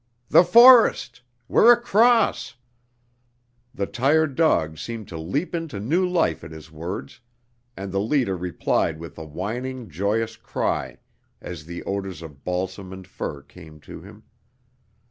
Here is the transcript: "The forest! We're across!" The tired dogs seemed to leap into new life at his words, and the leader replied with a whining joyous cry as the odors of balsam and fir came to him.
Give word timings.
"The 0.29 0.43
forest! 0.43 1.21
We're 1.47 1.71
across!" 1.73 2.55
The 3.71 3.85
tired 3.85 4.33
dogs 4.33 4.81
seemed 4.81 5.07
to 5.09 5.17
leap 5.19 5.53
into 5.53 5.79
new 5.79 6.09
life 6.09 6.43
at 6.43 6.49
his 6.49 6.71
words, 6.71 7.19
and 7.77 7.91
the 7.91 7.99
leader 7.99 8.35
replied 8.35 8.97
with 8.97 9.19
a 9.19 9.23
whining 9.23 9.91
joyous 9.91 10.37
cry 10.37 10.97
as 11.39 11.65
the 11.65 11.83
odors 11.83 12.23
of 12.23 12.43
balsam 12.43 12.91
and 12.91 13.05
fir 13.05 13.43
came 13.43 13.79
to 13.81 14.01
him. 14.01 14.23